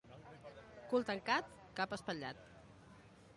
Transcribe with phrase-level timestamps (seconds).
[0.93, 1.51] Cul tancat,
[1.81, 2.43] cap espatllat.